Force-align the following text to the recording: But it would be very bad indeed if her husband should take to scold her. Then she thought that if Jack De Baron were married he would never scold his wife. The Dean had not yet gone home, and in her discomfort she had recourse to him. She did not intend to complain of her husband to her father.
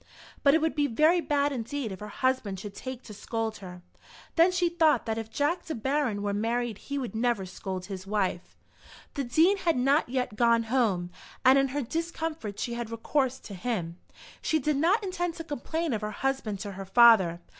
But 0.41 0.55
it 0.55 0.61
would 0.61 0.73
be 0.73 0.87
very 0.87 1.21
bad 1.21 1.51
indeed 1.51 1.91
if 1.91 1.99
her 1.99 2.07
husband 2.07 2.59
should 2.59 2.73
take 2.73 3.03
to 3.03 3.13
scold 3.13 3.57
her. 3.57 3.83
Then 4.35 4.51
she 4.51 4.67
thought 4.67 5.05
that 5.05 5.19
if 5.19 5.29
Jack 5.29 5.63
De 5.65 5.75
Baron 5.75 6.23
were 6.23 6.33
married 6.33 6.79
he 6.79 6.97
would 6.97 7.13
never 7.13 7.45
scold 7.45 7.85
his 7.85 8.07
wife. 8.07 8.55
The 9.13 9.23
Dean 9.23 9.57
had 9.57 9.77
not 9.77 10.09
yet 10.09 10.35
gone 10.35 10.63
home, 10.63 11.11
and 11.45 11.59
in 11.59 11.67
her 11.67 11.83
discomfort 11.83 12.59
she 12.59 12.73
had 12.73 12.89
recourse 12.89 13.37
to 13.41 13.53
him. 13.53 13.97
She 14.41 14.57
did 14.57 14.77
not 14.77 15.03
intend 15.03 15.35
to 15.35 15.43
complain 15.43 15.93
of 15.93 16.01
her 16.01 16.09
husband 16.09 16.59
to 16.61 16.71
her 16.71 16.85
father. 16.85 17.39